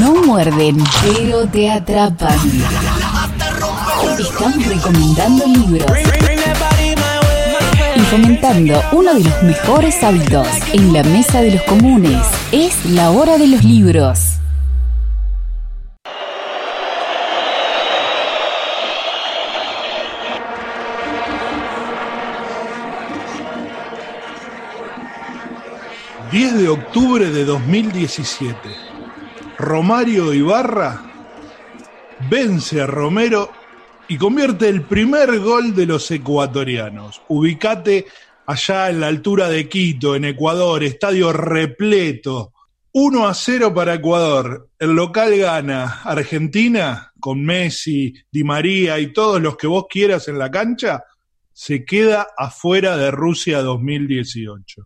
No 0.00 0.14
muerden, 0.24 0.76
pero 1.02 1.46
te 1.46 1.70
atrapan. 1.70 2.36
Estamos 4.18 4.66
recomendando 4.66 5.46
libros 5.46 5.90
y 7.94 8.00
fomentando 8.00 8.82
uno 8.92 9.14
de 9.14 9.24
los 9.24 9.42
mejores 9.44 10.02
hábitos 10.02 10.48
en 10.72 10.92
la 10.92 11.04
mesa 11.04 11.42
de 11.42 11.52
los 11.52 11.62
comunes. 11.62 12.20
Es 12.50 12.84
la 12.86 13.10
hora 13.10 13.38
de 13.38 13.46
los 13.46 13.64
libros. 13.64 14.30
...10 26.32 26.52
de 26.54 26.68
octubre 26.68 27.30
de 27.30 27.44
2017... 27.44 28.93
Romario 29.58 30.34
Ibarra 30.34 31.00
vence 32.28 32.80
a 32.80 32.86
Romero 32.86 33.50
y 34.08 34.18
convierte 34.18 34.68
el 34.68 34.82
primer 34.82 35.38
gol 35.38 35.74
de 35.74 35.86
los 35.86 36.10
ecuatorianos. 36.10 37.22
Ubicate 37.28 38.06
allá 38.46 38.90
en 38.90 39.00
la 39.00 39.06
altura 39.06 39.48
de 39.48 39.68
Quito, 39.68 40.14
en 40.14 40.24
Ecuador, 40.24 40.82
estadio 40.82 41.32
repleto. 41.32 42.52
1 42.92 43.26
a 43.26 43.34
0 43.34 43.74
para 43.74 43.94
Ecuador. 43.94 44.70
El 44.78 44.92
local 44.94 45.36
gana. 45.36 46.02
Argentina, 46.04 47.12
con 47.18 47.44
Messi, 47.44 48.14
Di 48.30 48.44
María 48.44 48.98
y 48.98 49.12
todos 49.12 49.40
los 49.40 49.56
que 49.56 49.66
vos 49.66 49.86
quieras 49.88 50.28
en 50.28 50.38
la 50.38 50.50
cancha, 50.50 51.04
se 51.52 51.84
queda 51.84 52.26
afuera 52.36 52.96
de 52.96 53.10
Rusia 53.10 53.62
2018. 53.62 54.82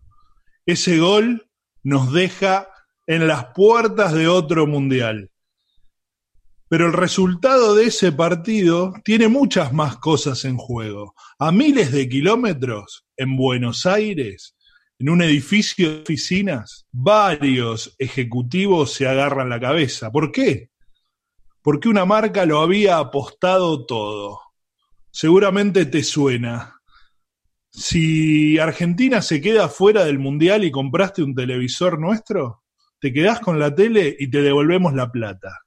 Ese 0.65 0.99
gol 0.99 1.47
nos 1.83 2.13
deja 2.13 2.67
en 3.09 3.27
las 3.27 3.47
puertas 3.55 4.13
de 4.13 4.27
otro 4.27 4.67
mundial. 4.67 5.31
Pero 6.67 6.85
el 6.85 6.93
resultado 6.93 7.73
de 7.73 7.85
ese 7.85 8.11
partido 8.11 8.93
tiene 9.03 9.27
muchas 9.27 9.73
más 9.73 9.97
cosas 9.97 10.45
en 10.45 10.57
juego. 10.57 11.15
A 11.39 11.51
miles 11.51 11.91
de 11.91 12.07
kilómetros, 12.07 13.07
en 13.17 13.35
Buenos 13.35 13.87
Aires, 13.87 14.55
en 14.99 15.09
un 15.09 15.23
edificio 15.23 15.89
de 15.89 16.01
oficinas, 16.03 16.85
varios 16.91 17.95
ejecutivos 17.97 18.93
se 18.93 19.07
agarran 19.07 19.49
la 19.49 19.59
cabeza. 19.59 20.11
¿Por 20.11 20.31
qué? 20.31 20.69
Porque 21.63 21.89
una 21.89 22.05
marca 22.05 22.45
lo 22.45 22.61
había 22.61 22.99
apostado 22.99 23.87
todo. 23.87 24.39
Seguramente 25.09 25.87
te 25.87 26.03
suena. 26.03 26.79
Si 27.71 28.59
Argentina 28.59 29.23
se 29.23 29.41
queda 29.41 29.67
fuera 29.67 30.05
del 30.05 30.19
Mundial 30.19 30.63
y 30.63 30.69
compraste 30.69 31.23
un 31.23 31.33
televisor 31.33 31.99
nuestro, 31.99 32.61
te 32.99 33.13
quedás 33.13 33.39
con 33.39 33.59
la 33.59 33.73
tele 33.73 34.15
y 34.19 34.29
te 34.29 34.41
devolvemos 34.41 34.93
la 34.93 35.11
plata. 35.11 35.59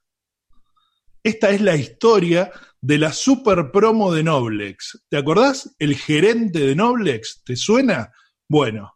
Esta 1.23 1.51
es 1.51 1.61
la 1.61 1.75
historia 1.75 2.51
de 2.81 2.97
la 2.97 3.13
super 3.13 3.71
promo 3.71 4.13
de 4.13 4.23
Noblex. 4.23 5.05
¿Te 5.09 5.17
acordás? 5.17 5.73
El 5.79 5.95
gerente 5.95 6.59
de 6.59 6.75
Noblex, 6.75 7.43
¿te 7.45 7.55
suena? 7.55 8.11
Bueno, 8.47 8.95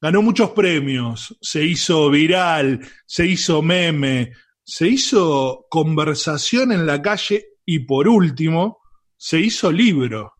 ganó 0.00 0.22
muchos 0.22 0.50
premios, 0.50 1.36
se 1.40 1.64
hizo 1.64 2.08
viral, 2.08 2.80
se 3.06 3.26
hizo 3.26 3.60
meme, 3.60 4.32
se 4.64 4.88
hizo 4.88 5.66
conversación 5.68 6.72
en 6.72 6.86
la 6.86 7.02
calle 7.02 7.44
y 7.66 7.80
por 7.80 8.08
último, 8.08 8.78
se 9.16 9.38
hizo 9.38 9.70
libro. 9.70 10.32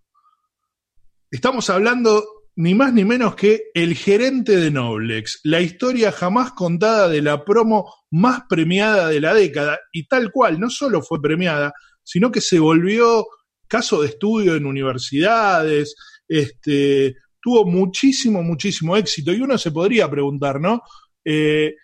Estamos 1.30 1.68
hablando 1.68 2.39
ni 2.60 2.74
más 2.74 2.92
ni 2.92 3.06
menos 3.06 3.36
que 3.36 3.70
El 3.72 3.94
gerente 3.94 4.54
de 4.58 4.70
Noblex, 4.70 5.40
la 5.44 5.62
historia 5.62 6.12
jamás 6.12 6.52
contada 6.52 7.08
de 7.08 7.22
la 7.22 7.42
promo 7.42 7.90
más 8.10 8.42
premiada 8.50 9.08
de 9.08 9.18
la 9.18 9.32
década, 9.32 9.78
y 9.92 10.06
tal 10.06 10.30
cual, 10.30 10.60
no 10.60 10.68
solo 10.68 11.00
fue 11.00 11.22
premiada, 11.22 11.72
sino 12.02 12.30
que 12.30 12.42
se 12.42 12.58
volvió 12.58 13.26
caso 13.66 14.02
de 14.02 14.08
estudio 14.08 14.56
en 14.56 14.66
universidades, 14.66 15.94
este, 16.28 17.14
tuvo 17.40 17.64
muchísimo, 17.64 18.42
muchísimo 18.42 18.94
éxito, 18.94 19.32
y 19.32 19.40
uno 19.40 19.56
se 19.56 19.70
podría 19.70 20.10
preguntar, 20.10 20.60
¿no? 20.60 20.82
Eh, 21.24 21.76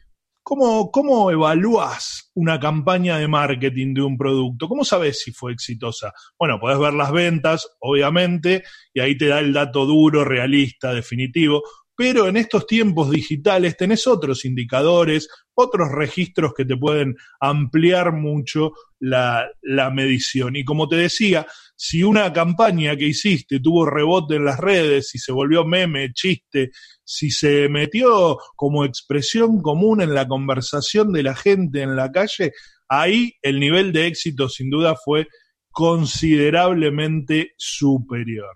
¿Cómo, 0.49 0.93
¿Cómo 0.93 1.33
evalúas 1.33 2.31
una 2.35 2.61
campaña 2.61 3.19
de 3.19 3.27
marketing 3.27 3.95
de 3.95 4.03
un 4.03 4.17
producto? 4.17 4.69
¿Cómo 4.69 4.85
sabes 4.85 5.21
si 5.21 5.33
fue 5.33 5.51
exitosa? 5.51 6.13
Bueno, 6.39 6.61
podés 6.61 6.79
ver 6.79 6.95
las 6.95 7.11
ventas, 7.11 7.69
obviamente, 7.81 8.63
y 8.95 9.01
ahí 9.01 9.19
te 9.19 9.27
da 9.27 9.41
el 9.41 9.53
dato 9.53 9.85
duro, 9.87 10.25
realista, 10.25 10.95
definitivo, 10.95 11.65
pero 11.97 12.29
en 12.29 12.37
estos 12.37 12.65
tiempos 12.65 13.11
digitales 13.11 13.77
tenés 13.77 14.07
otros 14.07 14.45
indicadores, 14.45 15.29
otros 15.55 15.91
registros 15.91 16.55
que 16.55 16.65
te 16.65 16.77
pueden 16.77 17.17
ampliar 17.41 18.13
mucho 18.13 18.71
la, 19.01 19.49
la, 19.63 19.91
medición. 19.91 20.55
Y 20.55 20.65
como 20.65 20.87
te 20.87 20.95
decía, 20.95 21.45
si 21.75 22.05
una 22.05 22.33
campaña 22.33 22.95
que 22.97 23.07
hiciste 23.07 23.59
tuvo 23.59 23.85
rebote 23.85 24.37
en 24.37 24.45
las 24.45 24.61
redes, 24.61 25.09
si 25.09 25.19
se 25.19 25.33
volvió 25.33 25.65
meme, 25.65 26.13
chiste, 26.13 26.71
si 27.07 27.31
se 27.31 27.69
metió 27.69 28.39
como 28.57 28.85
expresión 28.85 29.63
común 29.63 30.03
en 30.03 30.13
la 30.13 30.27
conversación 30.27 31.13
de 31.13 31.23
la 31.23 31.37
gente 31.37 31.83
en 31.83 31.95
la 31.95 32.11
calle, 32.11 32.53
ahí 32.89 33.33
el 33.43 33.61
nivel 33.61 33.93
de 33.93 34.09
éxito 34.09 34.49
sin 34.49 34.71
duda 34.71 34.97
fue 34.97 35.29
considerablemente 35.71 37.53
superior. 37.57 38.51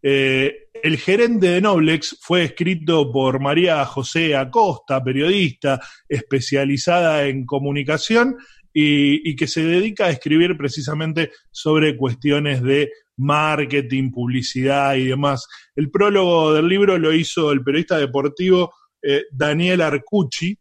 Eh, 0.00 0.68
el 0.82 0.96
gerente 0.96 1.48
de 1.48 1.60
Noblex 1.60 2.16
fue 2.20 2.44
escrito 2.44 3.10
por 3.12 3.40
María 3.40 3.84
José 3.84 4.34
Acosta, 4.34 5.02
periodista 5.02 5.80
especializada 6.08 7.26
en 7.26 7.44
comunicación 7.44 8.36
y, 8.80 9.34
que 9.34 9.48
se 9.48 9.64
dedica 9.64 10.06
a 10.06 10.10
escribir 10.10 10.56
precisamente 10.56 11.32
sobre 11.50 11.96
cuestiones 11.96 12.62
de 12.62 12.90
marketing, 13.16 14.12
publicidad 14.12 14.94
y 14.94 15.06
demás. 15.06 15.48
El 15.74 15.90
prólogo 15.90 16.54
del 16.54 16.68
libro 16.68 16.96
lo 16.96 17.12
hizo 17.12 17.50
el 17.50 17.64
periodista 17.64 17.98
deportivo 17.98 18.72
eh, 19.02 19.24
Daniel 19.32 19.80
Arcucci, 19.80 20.56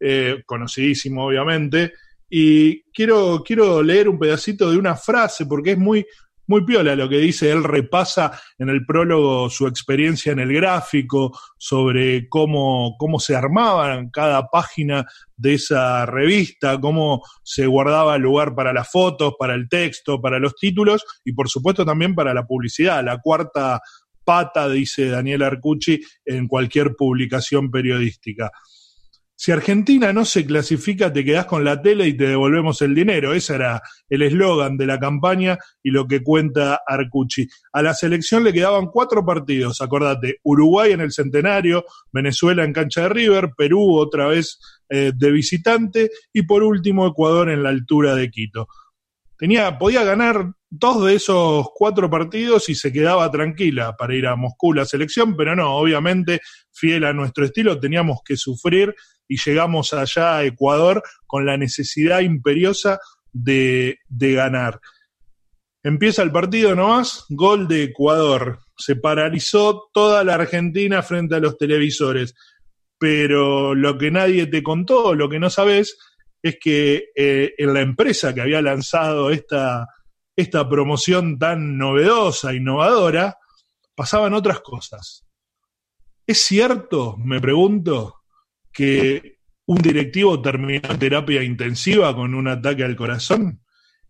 eh, 0.00 0.42
conocidísimo 0.44 1.26
obviamente, 1.26 1.92
y 2.28 2.82
quiero, 2.92 3.44
quiero 3.46 3.80
leer 3.80 4.08
un 4.08 4.18
pedacito 4.18 4.68
de 4.68 4.78
una 4.78 4.96
frase 4.96 5.46
porque 5.46 5.72
es 5.72 5.78
muy, 5.78 6.04
muy 6.46 6.64
piola 6.64 6.96
lo 6.96 7.08
que 7.08 7.18
dice, 7.18 7.50
él 7.50 7.64
repasa 7.64 8.40
en 8.58 8.68
el 8.68 8.84
prólogo 8.84 9.48
su 9.48 9.66
experiencia 9.66 10.32
en 10.32 10.40
el 10.40 10.52
gráfico, 10.52 11.38
sobre 11.56 12.28
cómo, 12.28 12.96
cómo 12.98 13.20
se 13.20 13.36
armaban 13.36 14.10
cada 14.10 14.48
página 14.48 15.06
de 15.36 15.54
esa 15.54 16.06
revista, 16.06 16.80
cómo 16.80 17.22
se 17.42 17.66
guardaba 17.66 18.18
lugar 18.18 18.54
para 18.54 18.72
las 18.72 18.90
fotos, 18.90 19.34
para 19.38 19.54
el 19.54 19.68
texto, 19.68 20.20
para 20.20 20.38
los 20.38 20.54
títulos 20.56 21.04
y 21.24 21.32
por 21.32 21.48
supuesto 21.48 21.84
también 21.84 22.14
para 22.14 22.34
la 22.34 22.46
publicidad, 22.46 23.04
la 23.04 23.18
cuarta 23.18 23.80
pata, 24.24 24.68
dice 24.68 25.08
Daniel 25.08 25.42
Arcucci, 25.42 26.00
en 26.24 26.46
cualquier 26.46 26.94
publicación 26.94 27.70
periodística. 27.70 28.50
Si 29.44 29.50
Argentina 29.50 30.12
no 30.12 30.24
se 30.24 30.46
clasifica, 30.46 31.12
te 31.12 31.24
quedás 31.24 31.46
con 31.46 31.64
la 31.64 31.82
tele 31.82 32.06
y 32.06 32.16
te 32.16 32.28
devolvemos 32.28 32.80
el 32.80 32.94
dinero. 32.94 33.34
Ese 33.34 33.56
era 33.56 33.82
el 34.08 34.22
eslogan 34.22 34.76
de 34.76 34.86
la 34.86 35.00
campaña 35.00 35.58
y 35.82 35.90
lo 35.90 36.06
que 36.06 36.22
cuenta 36.22 36.82
Arcucci. 36.86 37.48
A 37.72 37.82
la 37.82 37.92
selección 37.92 38.44
le 38.44 38.52
quedaban 38.52 38.86
cuatro 38.86 39.26
partidos, 39.26 39.80
acordate, 39.80 40.38
Uruguay 40.44 40.92
en 40.92 41.00
el 41.00 41.10
centenario, 41.10 41.84
Venezuela 42.12 42.62
en 42.62 42.72
cancha 42.72 43.00
de 43.00 43.08
River, 43.08 43.50
Perú 43.56 43.96
otra 43.96 44.28
vez 44.28 44.60
eh, 44.88 45.10
de 45.12 45.30
visitante 45.32 46.12
y 46.32 46.42
por 46.42 46.62
último 46.62 47.04
Ecuador 47.08 47.50
en 47.50 47.64
la 47.64 47.70
altura 47.70 48.14
de 48.14 48.30
Quito. 48.30 48.68
Tenía, 49.36 49.76
podía 49.76 50.04
ganar 50.04 50.52
dos 50.74 51.04
de 51.04 51.16
esos 51.16 51.66
cuatro 51.74 52.08
partidos 52.08 52.70
y 52.70 52.74
se 52.74 52.90
quedaba 52.90 53.30
tranquila 53.30 53.94
para 53.94 54.14
ir 54.14 54.26
a 54.26 54.36
Moscú 54.36 54.72
la 54.72 54.86
selección, 54.86 55.36
pero 55.36 55.54
no, 55.54 55.76
obviamente, 55.76 56.40
fiel 56.72 57.04
a 57.04 57.12
nuestro 57.12 57.44
estilo, 57.44 57.78
teníamos 57.78 58.20
que 58.24 58.38
sufrir 58.38 58.94
y 59.28 59.36
llegamos 59.36 59.92
allá 59.92 60.38
a 60.38 60.44
Ecuador 60.44 61.02
con 61.26 61.44
la 61.44 61.58
necesidad 61.58 62.20
imperiosa 62.20 62.98
de, 63.34 63.98
de 64.08 64.32
ganar. 64.32 64.80
Empieza 65.82 66.22
el 66.22 66.32
partido 66.32 66.74
nomás, 66.74 67.26
gol 67.28 67.68
de 67.68 67.84
Ecuador. 67.84 68.60
Se 68.74 68.96
paralizó 68.96 69.90
toda 69.92 70.24
la 70.24 70.36
Argentina 70.36 71.02
frente 71.02 71.34
a 71.34 71.40
los 71.40 71.58
televisores. 71.58 72.34
Pero 72.98 73.74
lo 73.74 73.98
que 73.98 74.10
nadie 74.10 74.46
te 74.46 74.62
contó, 74.62 75.14
lo 75.14 75.28
que 75.28 75.38
no 75.38 75.50
sabes, 75.50 75.98
es 76.40 76.56
que 76.58 77.10
eh, 77.14 77.52
en 77.58 77.74
la 77.74 77.80
empresa 77.80 78.32
que 78.32 78.40
había 78.40 78.62
lanzado 78.62 79.30
esta, 79.30 79.86
esta 80.36 80.68
promoción 80.68 81.38
tan 81.38 81.76
novedosa, 81.76 82.54
innovadora, 82.54 83.38
pasaban 83.94 84.34
otras 84.34 84.60
cosas. 84.60 85.26
¿Es 86.26 86.38
cierto, 86.38 87.16
me 87.18 87.40
pregunto, 87.40 88.22
que 88.72 89.38
un 89.66 89.78
directivo 89.78 90.40
terminó 90.40 90.80
en 90.88 90.98
terapia 90.98 91.42
intensiva 91.42 92.14
con 92.14 92.34
un 92.34 92.48
ataque 92.48 92.84
al 92.84 92.96
corazón? 92.96 93.60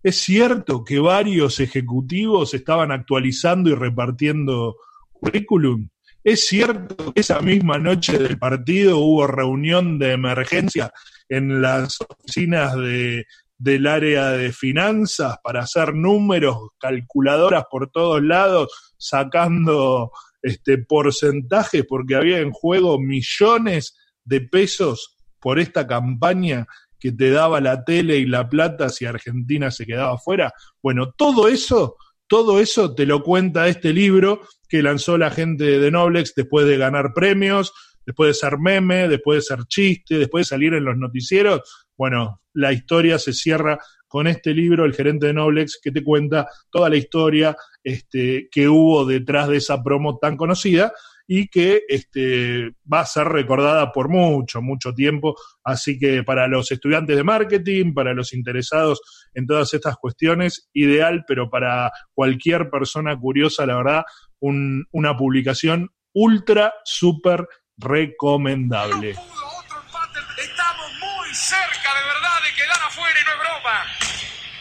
¿Es 0.02 0.16
cierto 0.16 0.84
que 0.84 0.98
varios 0.98 1.60
ejecutivos 1.60 2.54
estaban 2.54 2.92
actualizando 2.92 3.70
y 3.70 3.74
repartiendo 3.74 4.76
currículum? 5.12 5.88
¿Es 6.24 6.46
cierto 6.46 7.12
que 7.12 7.20
esa 7.20 7.40
misma 7.40 7.78
noche 7.78 8.18
del 8.18 8.38
partido 8.38 8.98
hubo 8.98 9.26
reunión 9.26 9.98
de 9.98 10.12
emergencia 10.12 10.92
en 11.28 11.60
las 11.60 11.98
oficinas 12.00 12.76
de, 12.76 13.26
del 13.62 13.86
área 13.86 14.30
de 14.30 14.52
finanzas 14.52 15.36
para 15.44 15.60
hacer 15.60 15.94
números, 15.94 16.70
calculadoras 16.80 17.64
por 17.70 17.92
todos 17.92 18.20
lados, 18.20 18.94
sacando 18.96 20.10
este 20.42 20.78
porcentajes 20.78 21.84
porque 21.88 22.16
había 22.16 22.40
en 22.40 22.50
juego 22.50 22.98
millones 22.98 23.96
de 24.24 24.40
pesos 24.40 25.16
por 25.38 25.60
esta 25.60 25.86
campaña 25.86 26.66
que 26.98 27.12
te 27.12 27.30
daba 27.30 27.60
la 27.60 27.84
tele 27.84 28.16
y 28.16 28.26
la 28.26 28.48
plata 28.48 28.88
si 28.88 29.04
Argentina 29.04 29.70
se 29.70 29.86
quedaba 29.86 30.18
fuera. 30.18 30.52
Bueno, 30.82 31.12
todo 31.12 31.46
eso, 31.46 31.96
todo 32.26 32.58
eso 32.58 32.96
te 32.96 33.06
lo 33.06 33.22
cuenta 33.22 33.68
este 33.68 33.92
libro 33.92 34.40
que 34.68 34.82
lanzó 34.82 35.18
la 35.18 35.30
gente 35.30 35.78
de 35.78 35.90
Noblex 35.92 36.34
después 36.34 36.66
de 36.66 36.78
ganar 36.78 37.12
premios, 37.14 37.72
después 38.04 38.28
de 38.28 38.34
ser 38.34 38.58
meme, 38.58 39.06
después 39.06 39.38
de 39.38 39.54
ser 39.54 39.66
chiste, 39.66 40.18
después 40.18 40.46
de 40.46 40.56
salir 40.56 40.74
en 40.74 40.84
los 40.84 40.96
noticieros. 40.96 41.60
Bueno, 41.96 42.40
la 42.54 42.72
historia 42.72 43.18
se 43.18 43.32
cierra 43.32 43.78
con 44.08 44.26
este 44.26 44.52
libro, 44.52 44.84
El 44.84 44.94
gerente 44.94 45.26
de 45.26 45.34
Noblex, 45.34 45.78
que 45.82 45.90
te 45.90 46.04
cuenta 46.04 46.46
toda 46.70 46.90
la 46.90 46.96
historia 46.96 47.56
este, 47.82 48.48
que 48.50 48.68
hubo 48.68 49.06
detrás 49.06 49.48
de 49.48 49.56
esa 49.56 49.82
promo 49.82 50.18
tan 50.18 50.36
conocida 50.36 50.92
y 51.26 51.48
que 51.48 51.82
este, 51.88 52.72
va 52.92 53.00
a 53.00 53.06
ser 53.06 53.28
recordada 53.28 53.90
por 53.92 54.08
mucho, 54.10 54.60
mucho 54.60 54.92
tiempo. 54.92 55.34
Así 55.64 55.98
que 55.98 56.22
para 56.22 56.46
los 56.46 56.70
estudiantes 56.70 57.16
de 57.16 57.24
marketing, 57.24 57.94
para 57.94 58.12
los 58.12 58.34
interesados 58.34 59.00
en 59.32 59.46
todas 59.46 59.72
estas 59.72 59.96
cuestiones, 59.96 60.68
ideal, 60.74 61.24
pero 61.26 61.48
para 61.48 61.90
cualquier 62.12 62.68
persona 62.68 63.18
curiosa, 63.18 63.64
la 63.64 63.76
verdad, 63.76 64.02
una 64.40 65.16
publicación 65.16 65.88
ultra, 66.12 66.74
súper 66.84 67.46
recomendable. 67.78 69.10
Estamos 69.10 70.92
muy 71.00 71.34
cerca 71.34 71.94
de 71.94 72.04
verdad 72.04 72.42
de 72.44 72.54
quedar 72.56 72.82
afuera 72.86 73.18
y 73.18 73.24
no 73.24 73.32
es 73.32 73.38
broma. 73.38 73.78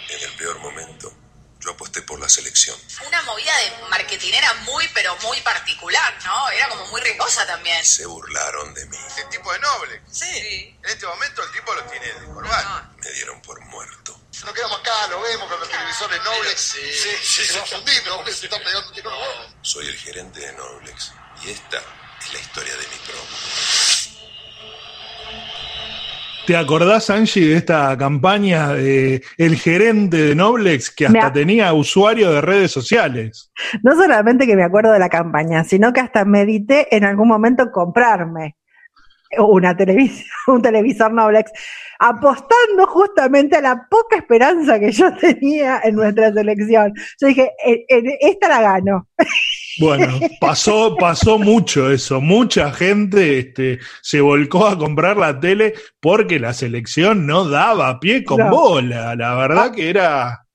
En 0.09 0.29
el 0.29 0.30
peor 0.41 0.57
momento, 0.57 1.13
yo 1.59 1.69
aposté 1.69 2.01
por 2.01 2.19
la 2.19 2.27
selección. 2.27 2.75
Una 3.05 3.21
movida 3.21 3.55
de 3.57 3.87
marketinera 3.89 4.51
muy, 4.65 4.87
pero 4.91 5.15
muy 5.17 5.39
particular, 5.41 6.17
¿no? 6.23 6.49
Era 6.49 6.67
como 6.69 6.87
muy 6.87 6.99
riesgosa 7.01 7.45
también. 7.45 7.85
Se 7.85 8.07
burlaron 8.07 8.73
de 8.73 8.85
mí. 8.87 8.97
El 9.17 9.29
tipo 9.29 9.53
de 9.53 9.59
noble. 9.59 10.01
Sí. 10.11 10.75
En 10.83 10.89
este 10.89 11.05
momento 11.05 11.43
el 11.43 11.51
tipo 11.51 11.71
lo 11.75 11.83
tiene 11.83 12.07
de 12.07 12.25
corbata. 12.25 12.89
Me 12.97 13.11
dieron 13.11 13.39
por 13.43 13.61
muerto. 13.65 14.19
Nos 14.43 14.53
quedamos 14.53 14.79
acá, 14.79 15.07
lo 15.09 15.21
vemos 15.21 15.47
con 15.47 15.59
los 15.59 15.69
televisores 15.69 16.23
nobles. 16.23 16.59
Sí, 16.59 16.91
sí, 16.91 17.09
sí, 17.21 17.45
se 17.45 17.57
va 17.59 17.63
a 17.63 17.67
fundir, 17.67 18.03
¿no? 18.07 18.25
Se 18.25 18.45
está 18.47 18.57
pegando 18.57 18.91
tiro 18.93 19.11
Soy 19.61 19.87
el 19.87 19.97
gerente 19.97 20.39
de 20.39 20.53
Noblex 20.53 21.11
y 21.43 21.51
esta 21.51 21.77
es 22.19 22.33
la 22.33 22.39
historia 22.39 22.75
de 22.75 22.87
mi 22.87 22.97
promo. 23.05 23.37
¿Te 26.45 26.57
acordás, 26.57 27.09
Angie, 27.09 27.47
de 27.47 27.55
esta 27.55 27.95
campaña 27.97 28.69
de 28.69 29.21
el 29.37 29.55
gerente 29.57 30.17
de 30.17 30.35
Noblex 30.35 30.89
que 30.89 31.05
hasta 31.05 31.31
tenía 31.31 31.71
usuario 31.73 32.31
de 32.31 32.41
redes 32.41 32.71
sociales? 32.71 33.51
No 33.83 33.95
solamente 33.95 34.47
que 34.47 34.55
me 34.55 34.63
acuerdo 34.63 34.91
de 34.91 34.99
la 34.99 35.09
campaña, 35.09 35.63
sino 35.63 35.93
que 35.93 35.99
hasta 35.99 36.25
medité 36.25 36.95
en 36.95 37.03
algún 37.03 37.27
momento 37.27 37.71
comprarme 37.71 38.55
una 39.37 39.75
televisión, 39.75 40.27
un 40.47 40.61
televisor 40.61 41.13
Noblex, 41.13 41.51
apostando 41.99 42.87
justamente 42.87 43.57
a 43.57 43.61
la 43.61 43.87
poca 43.89 44.17
esperanza 44.17 44.79
que 44.79 44.91
yo 44.91 45.15
tenía 45.17 45.81
en 45.83 45.95
nuestra 45.95 46.33
selección. 46.33 46.93
Yo 47.19 47.27
dije, 47.27 47.51
esta 48.19 48.49
la 48.49 48.61
gano. 48.61 49.07
Bueno, 49.79 50.19
pasó, 50.39 50.95
pasó 50.97 51.37
mucho 51.37 51.91
eso. 51.91 52.19
Mucha 52.19 52.71
gente 52.71 53.39
este, 53.39 53.79
se 54.01 54.21
volcó 54.21 54.67
a 54.67 54.77
comprar 54.77 55.17
la 55.17 55.39
tele 55.39 55.73
porque 55.99 56.39
la 56.39 56.53
selección 56.53 57.25
no 57.25 57.47
daba 57.47 57.99
pie 57.99 58.23
con 58.23 58.49
bola. 58.49 59.15
La 59.15 59.35
verdad 59.35 59.67
ah. 59.67 59.71
que 59.71 59.89
era 59.89 60.45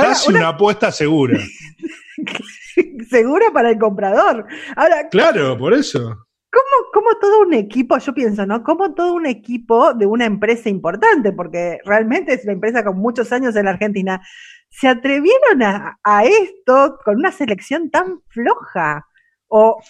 casi 0.00 0.30
una... 0.30 0.48
apuesta 0.48 0.90
segura. 0.90 1.38
segura 3.10 3.46
para 3.52 3.70
el 3.70 3.78
comprador. 3.78 4.46
Ahora, 4.76 5.08
claro, 5.08 5.56
por 5.56 5.74
eso. 5.74 6.26
¿Cómo, 6.54 6.90
¿Cómo, 6.92 7.18
todo 7.20 7.40
un 7.40 7.52
equipo, 7.52 7.98
yo 7.98 8.14
pienso, 8.14 8.46
¿no? 8.46 8.62
Como 8.62 8.94
todo 8.94 9.14
un 9.14 9.26
equipo 9.26 9.92
de 9.92 10.06
una 10.06 10.24
empresa 10.24 10.68
importante, 10.68 11.32
porque 11.32 11.80
realmente 11.84 12.32
es 12.32 12.44
una 12.44 12.52
empresa 12.52 12.84
con 12.84 12.96
muchos 12.96 13.32
años 13.32 13.56
en 13.56 13.64
la 13.64 13.72
Argentina, 13.72 14.22
se 14.68 14.86
atrevieron 14.86 15.62
a, 15.62 16.24
esto 16.24 16.98
con 17.04 17.16
una 17.16 17.32
selección 17.32 17.90
tan 17.90 18.20
floja? 18.28 19.04
O, 19.48 19.80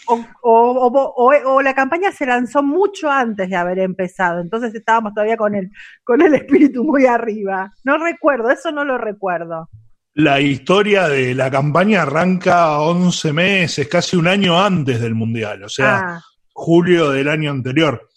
o, 0.43 1.63
la 1.63 1.75
campaña 1.75 2.13
se 2.13 2.27
lanzó 2.27 2.63
mucho 2.63 3.11
antes 3.11 3.49
de 3.49 3.57
haber 3.57 3.79
empezado, 3.79 4.41
entonces 4.41 4.75
estábamos 4.75 5.15
todavía 5.15 5.37
con 5.37 5.55
el, 5.55 5.71
con 6.03 6.23
el 6.23 6.35
espíritu 6.35 6.83
muy 6.83 7.05
arriba. 7.05 7.73
No 7.83 7.99
recuerdo, 7.99 8.51
eso 8.51 8.73
no 8.73 8.85
lo 8.85 8.97
recuerdo. 8.97 9.69
La 10.15 10.41
historia 10.41 11.09
de 11.09 11.35
la 11.35 11.51
campaña 11.51 12.03
arranca 12.03 12.79
11 12.81 13.33
meses, 13.33 13.89
casi 13.89 14.17
un 14.17 14.29
año 14.29 14.59
antes 14.59 15.01
del 15.01 15.15
Mundial, 15.15 15.65
o 15.65 15.69
sea, 15.69 15.99
ah. 15.99 16.21
Julio 16.55 17.11
del 17.11 17.29
año 17.29 17.51
anterior. 17.51 18.09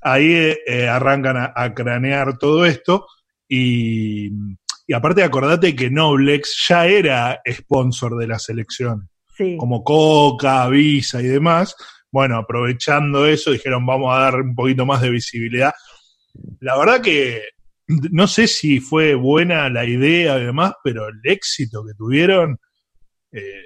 Ahí 0.00 0.32
eh, 0.32 0.88
arrancan 0.88 1.52
a, 1.52 1.74
cranear 1.74 2.38
todo 2.38 2.64
esto 2.64 3.08
y 3.48 4.30
y 4.88 4.94
aparte 4.94 5.22
acordate 5.22 5.76
que 5.76 5.90
Noblex 5.90 6.64
ya 6.66 6.86
era 6.86 7.42
sponsor 7.46 8.16
de 8.16 8.26
la 8.26 8.38
selección. 8.38 9.10
Como 9.58 9.84
Coca, 9.84 10.66
Visa 10.68 11.20
y 11.20 11.26
demás. 11.26 11.76
Bueno, 12.10 12.38
aprovechando 12.38 13.26
eso, 13.26 13.52
dijeron 13.52 13.84
vamos 13.84 14.16
a 14.16 14.20
dar 14.20 14.36
un 14.36 14.54
poquito 14.54 14.86
más 14.86 15.02
de 15.02 15.10
visibilidad. 15.10 15.74
La 16.60 16.76
verdad 16.78 17.02
que 17.02 17.42
no 17.86 18.26
sé 18.26 18.46
si 18.46 18.80
fue 18.80 19.14
buena 19.14 19.68
la 19.68 19.84
idea 19.84 20.38
y 20.38 20.46
demás, 20.46 20.72
pero 20.82 21.06
el 21.06 21.20
éxito 21.22 21.84
que 21.84 21.92
tuvieron 21.92 22.58
eh, 23.30 23.62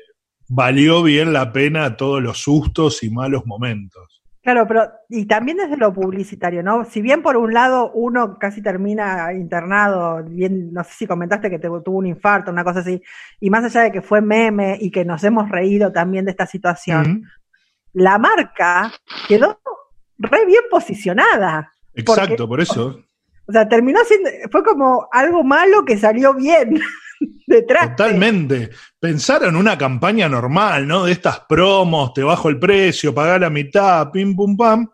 valió 0.55 1.03
bien 1.03 1.33
la 1.33 1.51
pena 1.51 1.97
todos 1.97 2.23
los 2.23 2.43
sustos 2.43 3.03
y 3.03 3.11
malos 3.11 3.47
momentos. 3.47 4.23
Claro, 4.43 4.67
pero 4.67 4.91
y 5.09 5.25
también 5.25 5.57
desde 5.57 5.77
lo 5.77 5.95
publicitario, 5.95 6.63
¿no? 6.63 6.85
Si 6.85 7.01
bien 7.01 7.23
por 7.23 7.37
un 7.37 7.55
lado 7.55 7.91
uno 7.93 8.39
casi 8.39 8.61
termina 8.61 9.33
internado, 9.33 10.23
bien, 10.25 10.73
no 10.73 10.85
sé 10.85 10.91
si 10.95 11.07
comentaste 11.07 11.49
que 11.49 11.59
te, 11.59 11.69
tuvo 11.69 11.99
un 11.99 12.07
infarto, 12.07 12.51
una 12.51 12.65
cosa 12.65 12.81
así, 12.81 13.01
y 13.41 13.49
más 13.49 13.65
allá 13.65 13.83
de 13.83 13.93
que 13.93 14.03
fue 14.03 14.21
meme 14.21 14.77
y 14.81 14.91
que 14.91 15.05
nos 15.05 15.25
hemos 15.25 15.49
reído 15.49 15.91
también 15.91 16.25
de 16.25 16.33
esta 16.33 16.47
situación, 16.47 17.25
la 17.95 18.19
marca 18.19 18.93
quedó 19.29 19.59
re 20.19 20.45
bien 20.45 20.65
posicionada. 20.71 21.73
Exacto, 21.95 22.47
por 22.47 22.61
eso. 22.61 23.01
O 23.47 23.53
sea, 23.53 23.69
terminó 23.69 24.01
siendo, 24.05 24.29
fue 24.51 24.63
como 24.65 25.09
algo 25.13 25.45
malo 25.45 25.85
que 25.85 25.97
salió 25.97 26.35
bien. 26.35 26.79
Totalmente. 27.97 28.71
Pensaron 28.99 29.57
una 29.57 29.77
campaña 29.77 30.29
normal, 30.29 30.87
¿no? 30.87 31.05
De 31.05 31.13
estas 31.13 31.41
promos, 31.49 32.13
te 32.15 32.23
bajo 32.23 32.49
el 32.49 32.59
precio, 32.59 33.15
paga 33.15 33.39
la 33.39 33.51
mitad, 33.51 34.11
pim 34.11 34.35
pum 34.35 34.57
pam. 34.57 34.89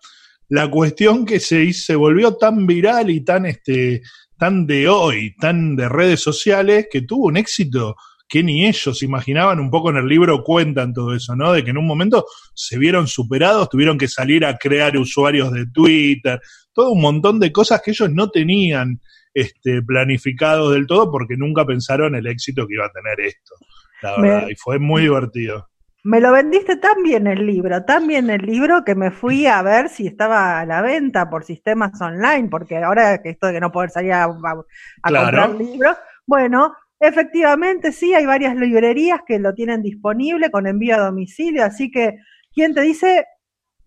La 0.49 0.71
cuestión 0.71 1.27
que 1.27 1.41
se, 1.41 1.73
se 1.73 1.95
volvió 1.95 2.37
tan 2.37 2.67
viral 2.67 3.11
y 3.11 3.21
tan, 3.21 3.47
este, 3.47 4.03
tan 4.39 4.67
de 4.67 4.89
hoy, 4.89 5.35
tan 5.37 5.77
de 5.77 5.89
redes 5.89 6.21
sociales, 6.21 6.87
que 6.91 7.03
tuvo 7.03 7.27
un 7.27 7.37
éxito 7.37 7.97
que 8.29 8.43
ni 8.43 8.67
ellos 8.67 9.03
imaginaban, 9.03 9.59
un 9.59 9.71
poco 9.71 9.91
en 9.91 9.97
el 9.97 10.07
libro 10.07 10.45
cuentan 10.45 10.93
todo 10.93 11.15
eso, 11.15 11.35
¿no? 11.35 11.53
De 11.53 11.65
que 11.65 11.71
en 11.71 11.79
un 11.79 11.87
momento 11.87 12.27
se 12.55 12.79
vieron 12.79 13.07
superados, 13.07 13.71
tuvieron 13.71 13.97
que 13.97 14.07
salir 14.07 14.45
a 14.45 14.59
crear 14.59 14.97
usuarios 14.99 15.51
de 15.51 15.67
Twitter, 15.67 16.39
todo 16.73 16.91
un 16.93 17.01
montón 17.01 17.41
de 17.41 17.51
cosas 17.51 17.81
que 17.83 17.93
ellos 17.93 18.11
no 18.11 18.29
tenían 18.29 19.01
este, 19.41 19.83
planificado 19.83 20.71
del 20.73 20.87
todo 20.87 21.11
porque 21.11 21.37
nunca 21.37 21.65
pensaron 21.65 22.15
el 22.15 22.27
éxito 22.27 22.67
que 22.67 22.75
iba 22.75 22.87
a 22.87 22.93
tener 22.93 23.21
esto, 23.21 23.55
la 24.03 24.21
verdad, 24.21 24.49
y 24.49 24.55
fue 24.57 24.79
muy 24.79 25.03
divertido. 25.03 25.69
Me 26.05 26.21
lo 26.21 26.33
vendiste 26.33 26.77
tan 26.77 27.03
bien 27.03 27.27
el 27.27 27.45
libro, 27.47 27.85
tan 27.85 28.07
bien 28.07 28.31
el 28.31 28.43
libro 28.43 28.85
que 28.85 28.95
me 28.95 29.11
fui 29.11 29.47
a 29.47 29.61
ver 29.63 29.89
si 29.89 30.07
estaba 30.07 30.61
a 30.61 30.65
la 30.65 30.81
venta 30.81 31.29
por 31.29 31.45
sistemas 31.45 32.01
online, 32.01 32.49
porque 32.49 32.79
ahora 32.79 33.21
que 33.21 33.31
esto 33.31 33.49
de 33.49 33.55
que 33.55 33.61
no 33.61 33.73
poder 33.73 33.91
salir 33.91 34.13
a, 34.13 34.27
comprar 34.27 35.51
libros, 35.57 35.97
bueno, 36.27 36.73
efectivamente 37.01 37.93
sí, 37.93 38.15
hay 38.15 38.27
varias 38.27 38.57
librerías 38.57 39.21
que 39.27 39.39
lo 39.39 39.55
tienen 39.55 39.83
disponible 39.83 40.51
con 40.51 40.67
envío 40.67 40.95
a 40.95 41.07
domicilio, 41.07 41.65
así 41.65 41.91
que, 41.91 42.19
¿quién 42.55 42.75
te 42.75 42.81
dice? 42.83 43.27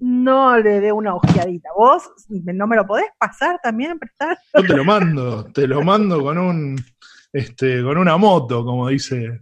No 0.02 0.58
le 0.58 0.80
dé 0.80 0.92
una 0.92 1.16
ojeadita. 1.16 1.70
¿Vos 1.78 2.04
no 2.30 2.68
me 2.68 2.76
lo 2.76 2.86
podés 2.86 3.08
pasar 3.18 3.60
también, 3.62 3.98
prestar? 4.00 4.38
Yo 4.54 4.64
te 4.64 4.76
lo 4.76 4.84
mando, 4.84 5.46
te 5.46 5.68
lo 5.68 5.82
mando 5.84 6.22
con 6.22 6.38
un 6.38 6.84
este, 7.32 7.82
con 7.84 7.98
una 7.98 8.18
moto, 8.18 8.66
como 8.66 8.90
dice. 8.90 9.42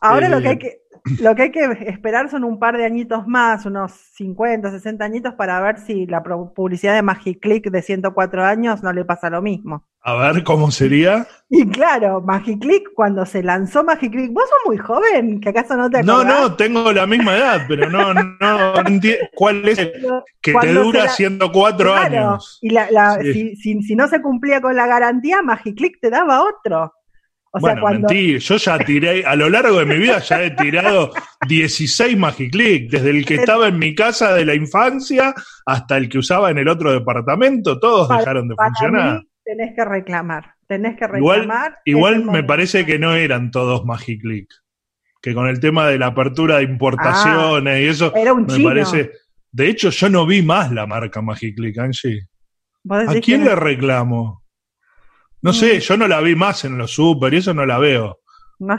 Ahora 0.00 0.28
lo 0.28 0.40
que 0.40 0.48
hay 0.48 0.58
que, 0.58 0.82
lo 1.20 1.34
que 1.34 1.42
hay 1.42 1.50
que 1.50 1.64
esperar 1.86 2.30
son 2.30 2.44
un 2.44 2.58
par 2.58 2.76
de 2.76 2.84
añitos 2.84 3.26
más, 3.26 3.66
unos 3.66 3.92
50, 4.14 4.70
60 4.70 5.04
añitos, 5.04 5.34
para 5.34 5.60
ver 5.60 5.78
si 5.78 6.06
la 6.06 6.22
publicidad 6.22 6.94
de 6.94 7.02
Magiclick 7.02 7.70
de 7.70 7.82
104 7.82 8.44
años 8.44 8.82
no 8.82 8.92
le 8.92 9.04
pasa 9.04 9.30
lo 9.30 9.42
mismo. 9.42 9.84
A 10.00 10.14
ver 10.14 10.44
cómo 10.44 10.70
sería. 10.70 11.26
Y 11.50 11.66
claro, 11.68 12.22
Magiclick, 12.22 12.94
cuando 12.94 13.26
se 13.26 13.42
lanzó 13.42 13.82
Magiclick, 13.84 14.32
vos 14.32 14.44
sos 14.48 14.58
muy 14.66 14.78
joven, 14.78 15.40
que 15.40 15.48
acaso 15.50 15.76
no 15.76 15.90
te 15.90 16.02
No, 16.02 16.18
acordás. 16.20 16.40
no, 16.40 16.54
tengo 16.56 16.92
la 16.92 17.06
misma 17.06 17.36
edad, 17.36 17.62
pero 17.68 17.90
no, 17.90 18.14
no, 18.14 18.24
no 18.40 18.74
entiendo 18.86 19.26
cuál 19.34 19.66
es 19.68 19.78
el 19.78 19.92
que 20.40 20.54
te 20.54 20.72
dura 20.72 21.04
la- 21.04 21.10
104 21.10 21.92
Claro, 21.92 22.16
años. 22.30 22.58
Y 22.62 22.70
la, 22.70 22.90
la- 22.90 23.18
Sí. 23.20 23.32
si, 23.32 23.56
si- 23.56 23.82
si 23.82 23.96
no 23.96 24.06
se 24.08 24.22
cumplía 24.22 24.60
con 24.60 24.76
la 24.76 24.86
garantía, 24.86 25.42
Magiclick 25.42 26.00
te 26.00 26.10
daba 26.10 26.42
otro. 26.44 26.92
O 27.50 27.60
sea, 27.60 27.70
bueno, 27.70 27.80
cuando. 27.80 28.08
mentí, 28.08 28.38
yo 28.38 28.56
ya 28.56 28.78
tiré, 28.78 29.24
a 29.24 29.34
lo 29.34 29.48
largo 29.48 29.78
de 29.78 29.86
mi 29.86 29.96
vida 29.96 30.18
ya 30.18 30.42
he 30.42 30.50
tirado 30.50 31.12
16 31.48 32.16
Magiclick, 32.16 32.90
desde 32.90 33.10
el 33.10 33.24
que 33.24 33.36
estaba 33.36 33.68
en 33.68 33.78
mi 33.78 33.94
casa 33.94 34.34
de 34.34 34.44
la 34.44 34.54
infancia 34.54 35.34
hasta 35.64 35.96
el 35.96 36.08
que 36.08 36.18
usaba 36.18 36.50
en 36.50 36.58
el 36.58 36.68
otro 36.68 36.92
departamento, 36.92 37.78
todos 37.78 38.06
Para- 38.08 38.20
dejaron 38.20 38.48
de 38.48 38.54
para 38.54 38.68
funcionar. 38.70 39.18
mí 39.20 39.28
tenés 39.44 39.74
que 39.74 39.84
reclamar. 39.84 40.54
Tenés 40.66 40.96
que 40.98 41.06
reclamar. 41.06 41.78
igual 41.86 42.24
me 42.26 42.44
parece 42.44 42.84
que 42.84 42.98
no 42.98 43.14
eran 43.14 43.50
todos 43.50 43.86
Magiclick, 43.86 44.48
que 45.22 45.32
con 45.34 45.48
el 45.48 45.58
tema 45.58 45.86
de 45.88 45.98
la 45.98 46.08
apertura 46.08 46.58
de 46.58 46.64
importaciones 46.64 47.80
y 47.82 47.86
eso, 47.88 48.12
Ah, 48.14 48.20
Era 48.20 48.32
un 48.34 48.42
me 48.42 48.52
chino. 48.54 48.68
parece... 48.68 49.10
De 49.50 49.66
hecho, 49.70 49.88
yo 49.88 50.10
no 50.10 50.26
vi 50.26 50.42
más 50.42 50.70
la 50.70 50.86
marca 50.86 51.22
Magiclick, 51.22 51.78
Angie. 51.78 52.28
¿A 52.90 53.06
quién 53.22 53.42
que 53.42 53.48
le 53.48 53.56
reclamo? 53.56 54.37
No 55.42 55.50
Mm. 55.50 55.54
sé, 55.54 55.80
yo 55.80 55.96
no 55.96 56.08
la 56.08 56.20
vi 56.20 56.34
más 56.34 56.64
en 56.64 56.76
los 56.78 56.90
super 56.92 57.32
y 57.32 57.38
eso 57.38 57.54
no 57.54 57.64
la 57.66 57.78
veo. 57.78 58.20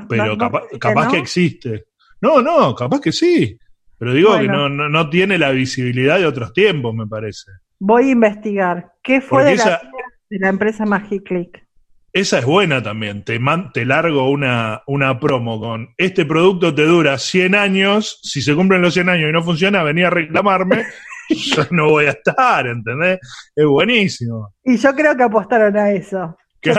Pero 0.09 0.37
capaz 0.37 1.05
no. 1.05 1.11
que 1.11 1.17
existe. 1.17 1.85
No, 2.21 2.41
no, 2.41 2.75
capaz 2.75 2.99
que 2.99 3.11
sí. 3.11 3.57
Pero 3.97 4.13
digo 4.13 4.37
que 4.37 4.47
no, 4.47 4.69
no, 4.69 4.89
no 4.89 5.09
tiene 5.09 5.37
la 5.37 5.51
visibilidad 5.51 6.17
de 6.19 6.25
otros 6.25 6.53
tiempos, 6.53 6.93
me 6.95 7.07
parece. 7.07 7.51
Voy 7.79 8.09
a 8.09 8.11
investigar. 8.11 8.91
¿Qué 9.03 9.21
fue 9.21 9.43
de 9.43 9.55
la, 9.55 9.63
esa- 9.63 9.81
de 10.29 10.39
la 10.39 10.49
empresa 10.49 10.85
Magiclick? 10.85 11.65
Esa 12.11 12.39
es 12.39 12.45
buena 12.45 12.81
también. 12.81 13.23
Te, 13.23 13.39
man- 13.39 13.71
te 13.71 13.85
largo 13.85 14.29
una, 14.29 14.81
una 14.87 15.19
promo 15.19 15.59
con 15.59 15.89
este 15.97 16.25
producto 16.25 16.73
te 16.73 16.83
dura 16.85 17.17
100 17.17 17.55
años. 17.55 18.19
Si 18.23 18.41
se 18.41 18.55
cumplen 18.55 18.81
los 18.81 18.93
100 18.93 19.09
años 19.09 19.29
y 19.29 19.31
no 19.33 19.43
funciona, 19.43 19.83
venía 19.83 20.07
a 20.07 20.11
reclamarme. 20.11 20.85
Yo 21.29 21.63
no 21.71 21.89
voy 21.89 22.05
a 22.05 22.11
estar, 22.11 22.65
¿entendés? 22.67 23.19
Es 23.55 23.65
buenísimo. 23.65 24.55
Y 24.63 24.77
yo 24.77 24.95
creo 24.95 25.15
que 25.15 25.21
apostaron 25.23 25.77
a 25.77 25.91
eso. 25.91 26.35
Que. 26.61 26.73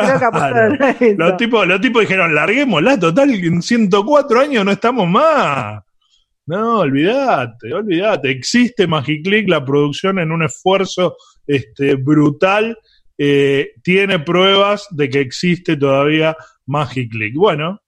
Los 1.16 1.36
tipos, 1.36 1.66
los 1.66 1.80
tipos 1.80 2.02
dijeron, 2.02 2.34
larguémosla, 2.34 2.98
total, 2.98 3.30
en 3.34 3.62
104 3.62 4.40
años 4.40 4.64
no 4.64 4.70
estamos 4.72 5.08
más. 5.08 5.82
No, 6.46 6.80
olvídate, 6.80 7.72
olvídate. 7.72 8.30
Existe 8.30 8.86
Magiclick, 8.86 9.48
la 9.48 9.64
producción 9.64 10.18
en 10.18 10.32
un 10.32 10.42
esfuerzo 10.42 11.16
este, 11.46 11.94
brutal. 11.94 12.76
eh, 13.22 13.72
tiene 13.82 14.18
pruebas 14.20 14.86
de 14.90 15.10
que 15.10 15.20
existe 15.20 15.76
todavía 15.76 16.34
Magiclick. 16.66 17.34
Bueno, 17.34 17.80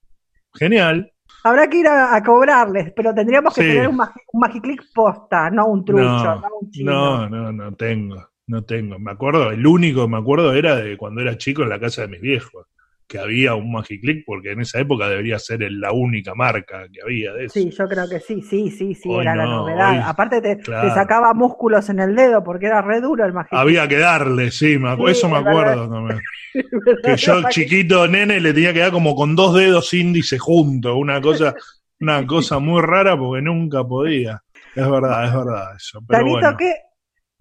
genial. 0.54 1.10
Habrá 1.44 1.68
que 1.68 1.78
ir 1.78 1.88
a, 1.88 2.14
a 2.14 2.22
cobrarles, 2.22 2.92
pero 2.94 3.12
tendríamos 3.14 3.54
que 3.54 3.62
Sí. 3.62 3.68
tener 3.68 3.88
un, 3.88 3.96
magi- 3.98 4.20
un 4.32 4.40
Magiclick 4.40 4.82
posta, 4.94 5.50
no 5.50 5.66
un 5.68 5.84
trucho, 5.84 6.04
no, 6.04 6.40
No, 6.40 6.48
un 6.60 6.70
no, 6.84 7.28
no, 7.30 7.52
no 7.52 7.74
tengo, 7.74 8.28
no 8.52 8.64
tengo. 8.64 8.98
Me 8.98 9.10
acuerdo, 9.10 9.50
el 9.50 9.66
único 9.66 10.02
que 10.02 10.08
me 10.12 10.18
acuerdo 10.18 10.52
era 10.54 10.76
de 10.76 10.96
cuando 10.96 11.20
era 11.20 11.36
chico 11.36 11.62
en 11.62 11.70
la 11.70 11.80
casa 11.80 12.02
de 12.02 12.08
mis 12.08 12.20
viejos, 12.20 12.66
que 13.08 13.18
había 13.18 13.54
un 13.54 13.72
Magiclick, 13.72 14.24
porque 14.24 14.52
en 14.52 14.60
esa 14.60 14.78
época 14.80 15.08
debería 15.08 15.38
ser 15.38 15.62
el- 15.62 15.80
la 15.80 15.92
única 15.92 16.34
marca 16.34 16.86
que 16.92 17.02
había 17.02 17.32
de 17.32 17.46
eso. 17.46 17.54
Sí, 17.58 17.70
yo 17.70 17.88
creo 17.88 18.08
que 18.08 18.20
sí, 18.20 18.40
sí, 18.42 18.70
sí, 18.70 18.94
sí, 18.94 19.08
Hoy 19.10 19.22
era 19.22 19.34
la 19.34 19.44
no, 19.46 19.58
novedad. 19.62 19.90
hoy- 19.90 20.02
Aparte 20.04 20.40
te, 20.40 20.58
claro. 20.58 20.88
te 20.88 20.94
sacaba 20.94 21.34
músculos 21.34 21.88
en 21.90 22.00
el 22.00 22.14
dedo 22.14 22.42
porque 22.44 22.66
era 22.66 22.80
re 22.80 23.00
duro 23.00 23.24
el 23.26 23.32
Magiclick. 23.32 23.60
Había 23.60 23.88
que 23.88 23.98
darle, 23.98 24.50
sí, 24.50 24.78
me 24.78 24.94
Sí, 24.96 25.02
eso 25.08 25.28
me 25.28 25.38
acuerdo 25.38 25.88
también. 25.90 26.20
Que 27.02 27.16
yo, 27.16 27.48
chiquito 27.48 28.06
nene, 28.06 28.38
le 28.38 28.52
tenía 28.52 28.72
que 28.74 28.80
dar 28.80 28.92
como 28.92 29.14
con 29.14 29.34
dos 29.34 29.54
dedos 29.54 29.92
índice 29.94 30.38
juntos, 30.38 30.94
una 30.96 31.20
cosa, 31.20 31.54
una 32.00 32.26
cosa 32.26 32.58
muy 32.58 32.80
rara 32.82 33.16
porque 33.16 33.42
nunca 33.42 33.82
podía. 33.84 34.42
Es 34.74 34.88
verdad, 34.88 35.24
es 35.26 35.34
verdad 35.34 35.76
eso. 35.76 36.00
Pero 36.06 36.26
bueno, 36.26 36.56
¿qué? 36.58 36.74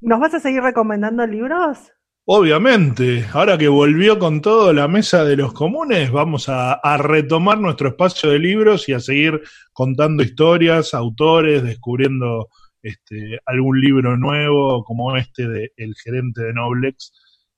¿Nos 0.01 0.19
vas 0.19 0.33
a 0.33 0.39
seguir 0.39 0.61
recomendando 0.61 1.25
libros? 1.25 1.91
obviamente, 2.25 3.25
ahora 3.33 3.57
que 3.57 3.67
volvió 3.67 4.17
con 4.17 4.41
todo 4.41 4.71
la 4.71 4.87
mesa 4.87 5.25
de 5.25 5.35
los 5.35 5.53
comunes, 5.53 6.11
vamos 6.11 6.47
a, 6.47 6.79
retomar 6.97 7.59
nuestro 7.59 7.89
espacio 7.89 8.29
de 8.29 8.39
libros 8.39 8.87
y 8.87 8.93
a 8.93 9.01
seguir 9.01 9.41
contando 9.73 10.23
historias, 10.23 10.93
autores, 10.93 11.61
descubriendo 11.61 12.47
este, 12.81 13.39
algún 13.45 13.81
libro 13.81 14.15
nuevo 14.17 14.83
como 14.85 15.17
este 15.17 15.47
de 15.47 15.73
El 15.75 15.93
gerente 15.95 16.43
de 16.43 16.53
Noblex, 16.53 17.11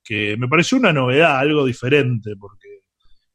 que 0.04 0.38
me 0.38 0.48
pareció 0.48 0.80
una 0.80 0.92
novedad, 0.92 1.38
algo 1.38 1.66
diferente, 1.66 2.36
porque 2.36 2.82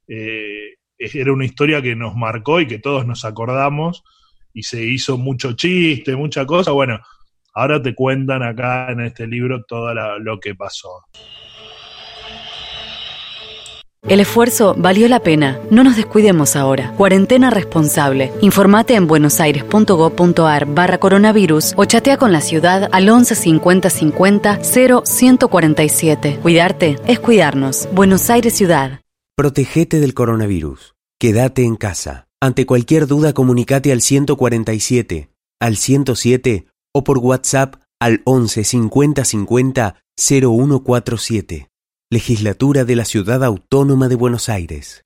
eh, 0.09 0.75
era 0.99 1.33
una 1.33 1.45
historia 1.45 1.81
que 1.81 1.95
nos 1.95 2.17
marcó 2.17 2.61
y 2.61 2.67
que 2.67 2.79
todos 2.81 3.07
nos 3.07 3.25
acordamos 3.25 4.03
y 4.53 4.65
se 4.65 4.83
hizo 4.83 5.19
mucho 5.19 5.53
chiste, 5.53 6.17
mucha 6.17 6.45
cosa. 6.47 6.73
Bueno, 6.73 6.99
ahora 7.61 7.83
te 7.83 7.95
cuentan 7.95 8.43
acá 8.43 8.91
en 8.93 9.01
este 9.01 9.27
libro 9.27 9.65
todo 9.67 9.93
la- 9.95 10.19
lo 10.19 10.39
que 10.41 10.55
pasó. 10.55 10.89
El 14.09 14.21
esfuerzo 14.21 14.75
valió 14.79 15.09
la 15.09 15.21
pena. 15.21 15.59
No 15.71 15.83
nos 15.85 15.97
descuidemos 15.97 16.57
ahora. 16.57 16.93
Cuarentena 16.97 17.51
responsable. 17.51 18.33
Informate 18.41 18.95
en 18.95 19.07
buenosaires.gov.ar 19.07 20.67
barra 20.67 20.99
coronavirus 20.99 21.75
o 21.77 21.85
chatea 21.85 22.17
con 22.17 22.33
la 22.33 22.41
ciudad 22.41 22.89
al 22.93 23.09
11 23.09 23.35
50 23.35 23.91
50 23.91 24.59
0 24.63 25.03
147. 25.05 26.39
Cuidarte 26.41 26.97
es 27.07 27.19
cuidarnos. 27.19 27.89
Buenos 27.93 28.31
Aires 28.31 28.55
Ciudad. 28.55 29.01
Protegete 29.37 30.01
del 30.01 30.15
coronavirus. 30.15 30.95
Quédate 31.19 31.65
en 31.65 31.77
casa. 31.77 32.29
Ante 32.41 32.67
cualquier 32.67 33.09
duda 33.09 33.33
comunicate 33.35 33.91
al 33.91 34.01
147, 34.01 35.29
al 35.61 35.77
107 35.77 36.68
o 36.95 37.05
por 37.05 37.19
WhatsApp 37.19 37.77
al 38.01 38.23
11 38.25 38.65
50 38.65 39.25
50 39.25 39.97
0147. 40.17 41.71
Legislatura 42.11 42.85
de 42.85 42.97
la 42.97 43.05
Ciudad 43.05 43.45
Autónoma 43.45 44.09
de 44.09 44.15
Buenos 44.15 44.49
Aires. 44.49 45.05